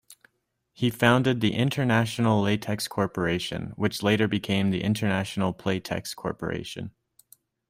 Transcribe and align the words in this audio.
He 0.73 0.89
founded 0.89 1.41
the 1.41 1.53
International 1.53 2.41
Latex 2.41 2.87
Corporation, 2.87 3.73
which 3.75 4.01
later 4.01 4.27
became 4.27 4.71
the 4.71 4.81
International 4.83 5.53
Playtex 5.53 6.15
Corporation. 6.15 6.89